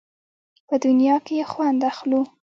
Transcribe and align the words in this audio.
په 0.67 0.75
دنیا 0.85 1.15
کې 1.25 1.33
یې 1.39 1.45
خوند 1.51 1.79
اخلو. 1.91 2.21